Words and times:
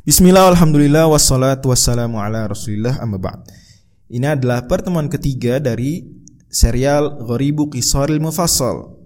Bismillah, 0.00 0.56
alhamdulillah, 0.56 1.12
wassalatu 1.12 1.68
wassalamu 1.68 2.24
ala 2.24 2.48
rasulillah, 2.48 2.96
amma 3.04 3.20
ba'd. 3.20 3.44
Ini 4.08 4.32
adalah 4.32 4.64
pertemuan 4.64 5.12
ketiga 5.12 5.60
dari 5.60 6.08
serial 6.48 7.20
Ghoribu 7.20 7.68
Qisaril 7.68 8.16
Mufassal. 8.16 8.96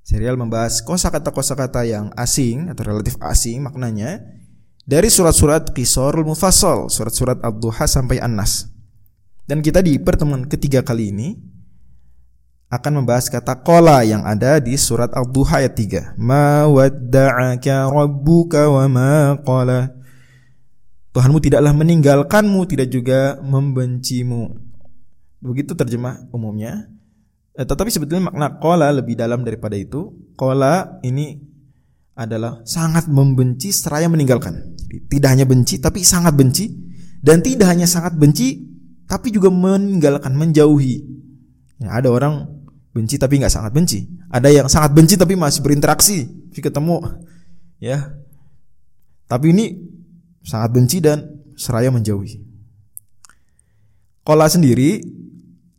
Serial 0.00 0.40
membahas 0.40 0.80
kosakata-kosakata 0.80 1.84
yang 1.84 2.08
asing 2.16 2.72
atau 2.72 2.88
relatif 2.88 3.20
asing 3.20 3.60
maknanya 3.60 4.24
dari 4.88 5.12
surat-surat 5.12 5.68
Qisarul 5.76 6.24
Mufassal, 6.24 6.88
surat-surat 6.88 7.36
Ad-Duha 7.44 7.84
sampai 7.84 8.24
An-Nas. 8.24 8.72
Dan 9.44 9.60
kita 9.60 9.84
di 9.84 10.00
pertemuan 10.00 10.48
ketiga 10.48 10.80
kali 10.80 11.12
ini 11.12 11.36
akan 12.70 13.02
membahas 13.02 13.26
kata 13.26 13.66
kola 13.66 14.06
yang 14.06 14.22
ada 14.22 14.62
di 14.62 14.78
surat 14.78 15.10
Al-Duha 15.10 15.66
ayat 15.66 15.74
3. 15.74 16.14
Ma 16.22 16.70
wadda'aka 16.70 17.90
rabbuka 17.90 18.70
wa 18.70 18.86
ma 18.86 19.34
qala. 19.42 19.90
Tuhanmu 21.10 21.42
tidaklah 21.42 21.74
meninggalkanmu, 21.74 22.60
tidak 22.70 22.94
juga 22.94 23.42
membencimu. 23.42 24.54
Begitu 25.42 25.74
terjemah 25.74 26.30
umumnya. 26.30 26.86
Eh, 27.58 27.66
tetapi 27.66 27.90
sebetulnya 27.90 28.30
makna 28.30 28.62
kola 28.62 28.94
lebih 28.94 29.18
dalam 29.18 29.42
daripada 29.42 29.74
itu. 29.74 30.14
Kola 30.38 31.02
ini 31.02 31.42
adalah 32.14 32.62
sangat 32.62 33.10
membenci 33.10 33.74
seraya 33.74 34.06
meninggalkan. 34.06 34.78
Jadi, 34.78 35.10
tidak 35.10 35.28
hanya 35.34 35.46
benci, 35.50 35.82
tapi 35.82 36.06
sangat 36.06 36.38
benci. 36.38 36.70
Dan 37.18 37.42
tidak 37.42 37.66
hanya 37.74 37.90
sangat 37.90 38.14
benci, 38.14 38.62
tapi 39.10 39.34
juga 39.34 39.50
meninggalkan, 39.50 40.30
menjauhi. 40.38 41.18
Ya, 41.82 41.98
ada 41.98 42.12
orang 42.12 42.59
benci 42.90 43.16
tapi 43.16 43.38
nggak 43.38 43.52
sangat 43.52 43.72
benci. 43.74 44.06
Ada 44.30 44.48
yang 44.50 44.66
sangat 44.66 44.94
benci 44.94 45.14
tapi 45.14 45.38
masih 45.38 45.62
berinteraksi, 45.62 46.26
masih 46.50 46.62
ketemu, 46.62 46.98
ya. 47.78 48.14
Tapi 49.30 49.46
ini 49.54 49.78
sangat 50.42 50.70
benci 50.74 50.98
dan 50.98 51.22
seraya 51.54 51.94
menjauhi. 51.94 52.42
Kola 54.26 54.50
sendiri 54.50 55.00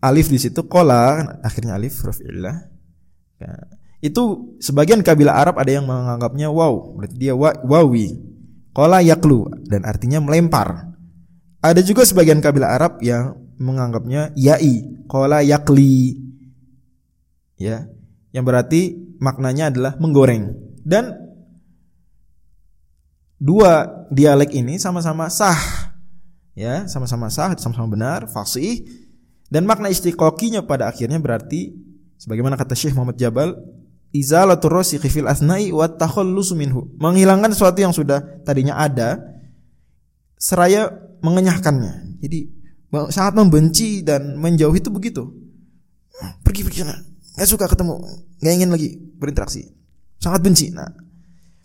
alif 0.02 0.32
di 0.32 0.40
situ 0.42 0.66
kola 0.66 1.22
akhirnya 1.44 1.78
alif 1.78 2.00
rafi'illah. 2.02 2.56
Ya. 3.38 3.54
Itu 4.02 4.58
sebagian 4.58 5.06
kabilah 5.06 5.38
Arab 5.46 5.62
ada 5.62 5.70
yang 5.70 5.86
menganggapnya 5.86 6.50
wow, 6.50 6.98
berarti 6.98 7.16
dia 7.22 7.38
wa, 7.38 7.54
wawi. 7.62 8.18
Kola 8.72 9.04
yaklu 9.04 9.52
dan 9.68 9.84
artinya 9.84 10.24
melempar. 10.24 10.96
Ada 11.62 11.84
juga 11.86 12.08
sebagian 12.08 12.42
kabilah 12.42 12.72
Arab 12.72 13.04
yang 13.04 13.38
menganggapnya 13.62 14.34
yai, 14.34 15.06
kola 15.06 15.46
yakli 15.46 16.18
ya. 17.62 17.86
Yang 18.34 18.46
berarti 18.48 18.82
maknanya 19.22 19.70
adalah 19.70 19.94
menggoreng. 20.02 20.56
Dan 20.82 21.14
dua 23.38 24.06
dialek 24.10 24.56
ini 24.58 24.82
sama-sama 24.82 25.30
sah. 25.30 25.92
Ya 26.58 26.90
sama-sama 26.90 27.30
sah 27.30 27.54
sama-sama 27.60 27.88
benar 27.92 28.26
fasih. 28.32 28.82
Dan 29.52 29.68
makna 29.68 29.92
istiqoqinya 29.92 30.64
pada 30.64 30.88
akhirnya 30.88 31.20
berarti 31.20 31.76
sebagaimana 32.16 32.56
kata 32.56 32.72
Syekh 32.72 32.96
Muhammad 32.96 33.20
Jabal 33.20 33.52
izalatul 34.16 34.80
rasikhi 34.80 35.12
fil 35.12 35.28
asna'i 35.28 35.76
wa 35.76 35.92
minhu. 36.56 36.88
Menghilangkan 36.96 37.52
sesuatu 37.52 37.84
yang 37.84 37.92
sudah 37.92 38.24
tadinya 38.48 38.80
ada 38.80 39.20
seraya 40.40 40.88
mengenyahkannya. 41.20 42.24
Jadi 42.24 42.40
sangat 43.12 43.36
membenci 43.36 44.08
dan 44.08 44.40
menjauhi 44.40 44.80
itu 44.80 44.88
begitu. 44.88 45.28
Pergi 46.48 46.64
pergi 46.64 46.80
sana 46.88 47.11
nggak 47.36 47.48
suka 47.48 47.66
ketemu, 47.72 48.02
nggak 48.42 48.54
ingin 48.54 48.70
lagi 48.70 48.90
berinteraksi, 48.98 49.72
sangat 50.20 50.42
benci. 50.44 50.70
Nah, 50.72 50.88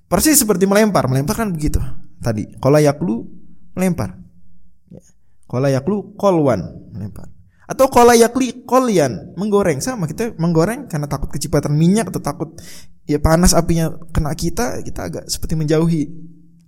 persis 0.06 0.38
seperti 0.38 0.64
melempar, 0.68 1.10
melempar 1.10 1.34
kan 1.34 1.50
begitu 1.50 1.82
tadi. 2.22 2.46
Kalau 2.58 2.78
yaklu 2.78 3.26
melempar, 3.74 4.18
ya. 4.90 5.02
kalau 5.50 5.68
yaklu 5.68 5.96
kolwan 6.14 6.60
melempar, 6.94 7.30
atau 7.66 7.90
kalau 7.90 8.14
yakli 8.14 8.62
kolyan 8.62 9.34
menggoreng 9.34 9.82
sama 9.82 10.06
kita 10.06 10.38
menggoreng 10.38 10.86
karena 10.86 11.10
takut 11.10 11.34
kecepatan 11.34 11.74
minyak 11.74 12.14
atau 12.14 12.22
takut 12.22 12.54
ya 13.10 13.18
panas 13.18 13.58
apinya 13.58 13.90
kena 14.14 14.30
kita, 14.38 14.86
kita 14.86 15.00
agak 15.10 15.24
seperti 15.26 15.58
menjauhi 15.58 16.06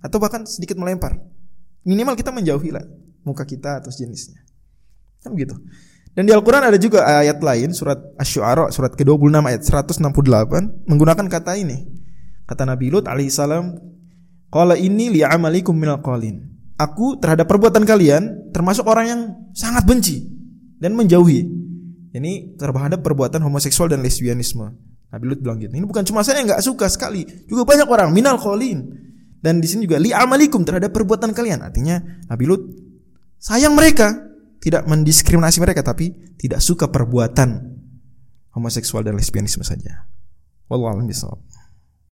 atau 0.03 0.19
bahkan 0.19 0.43
sedikit 0.43 0.75
melempar. 0.75 1.15
Minimal 1.87 2.19
kita 2.19 2.35
menjauhi 2.35 2.75
lah 2.75 2.83
muka 3.23 3.47
kita 3.47 3.79
atau 3.79 3.87
jenisnya. 3.91 4.43
Kan 5.23 5.35
begitu. 5.35 5.55
Dan 6.19 6.27
di 6.27 6.35
Al-Quran 6.35 6.67
ada 6.67 6.75
juga 6.75 7.07
ayat 7.07 7.39
lain 7.39 7.71
surat 7.71 7.95
Asy-Syu'ara 8.19 8.67
surat 8.75 8.91
ke-26 8.91 9.39
ayat 9.39 9.63
168 9.63 10.83
menggunakan 10.83 11.31
kata 11.31 11.55
ini. 11.55 11.87
Kata 12.43 12.67
Nabi 12.67 12.91
Lut 12.91 13.07
alaihissalam, 13.07 13.79
"Qala 14.51 14.75
ini 14.75 15.15
li'amalikum 15.15 15.71
minal 15.71 16.03
qalin." 16.03 16.43
Aku 16.75 17.23
terhadap 17.23 17.47
perbuatan 17.47 17.87
kalian 17.87 18.51
termasuk 18.51 18.83
orang 18.91 19.05
yang 19.07 19.21
sangat 19.55 19.87
benci 19.87 20.27
dan 20.83 20.91
menjauhi. 20.91 21.47
Ini 22.11 22.59
terhadap 22.59 22.99
perbuatan 22.99 23.39
homoseksual 23.39 23.87
dan 23.87 24.03
lesbianisme. 24.03 24.75
Nabi 25.15 25.23
Lut 25.23 25.39
bilang 25.39 25.63
gitu. 25.63 25.71
Ini 25.71 25.87
bukan 25.87 26.03
cuma 26.03 26.19
saya 26.27 26.43
yang 26.43 26.51
nggak 26.51 26.67
suka 26.67 26.91
sekali, 26.91 27.23
juga 27.47 27.63
banyak 27.63 27.87
orang 27.87 28.11
minal 28.11 28.35
qalin. 28.35 28.91
Dan 29.39 29.63
di 29.63 29.71
sini 29.71 29.87
juga 29.87 30.03
li'amalikum 30.03 30.67
terhadap 30.67 30.91
perbuatan 30.91 31.31
kalian. 31.31 31.63
Artinya 31.63 31.95
Nabi 32.27 32.43
Lut 32.43 32.67
sayang 33.39 33.71
mereka 33.71 34.28
tidak 34.59 34.85
mendiskriminasi 34.85 35.57
mereka 35.63 35.81
tapi 35.81 36.11
tidak 36.35 36.59
suka 36.59 36.91
perbuatan 36.91 37.79
homoseksual 38.53 39.07
dan 39.07 39.15
lesbianisme 39.15 39.63
saja. 39.63 40.07
Wallahu 40.69 40.99
a'lam 40.99 41.07
bishawab. 41.09 41.39